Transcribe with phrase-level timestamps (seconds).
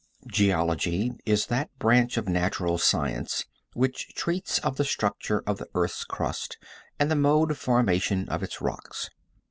[0.25, 6.05] Geology is that branch of natural science which treats of the structure of the earth's
[6.05, 6.57] crust
[6.99, 9.11] and the mode of formation of its rocks.